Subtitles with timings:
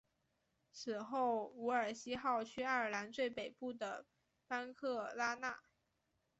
[0.71, 4.07] 此后伍尔西号去爱尔兰最北部的
[4.47, 5.59] 班克拉纳。